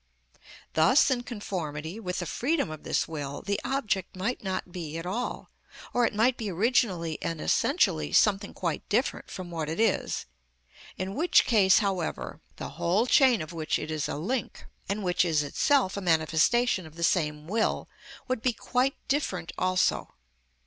Thus, 0.73 1.11
in 1.11 1.21
conformity 1.21 1.99
with 1.99 2.17
the 2.17 2.25
freedom 2.25 2.71
of 2.71 2.81
this 2.81 3.07
will, 3.07 3.43
the 3.43 3.59
object 3.63 4.15
might 4.15 4.43
not 4.43 4.71
be 4.71 4.97
at 4.97 5.05
all, 5.05 5.51
or 5.93 6.07
it 6.07 6.15
might 6.15 6.37
be 6.37 6.49
originally 6.49 7.21
and 7.21 7.39
essentially 7.39 8.11
something 8.11 8.51
quite 8.55 8.89
different 8.89 9.29
from 9.29 9.51
what 9.51 9.69
it 9.69 9.79
is, 9.79 10.25
in 10.97 11.13
which 11.13 11.45
case, 11.45 11.77
however, 11.85 12.41
the 12.55 12.69
whole 12.79 13.05
chain 13.05 13.43
of 13.43 13.53
which 13.53 13.77
it 13.77 13.91
is 13.91 14.09
a 14.09 14.15
link, 14.17 14.65
and 14.89 15.03
which 15.03 15.23
is 15.23 15.43
itself 15.43 15.95
a 15.95 16.01
manifestation 16.01 16.87
of 16.87 16.95
the 16.95 17.03
same 17.03 17.45
will, 17.47 17.87
would 18.27 18.41
be 18.41 18.53
quite 18.53 18.95
different 19.07 19.51
also. 19.55 20.15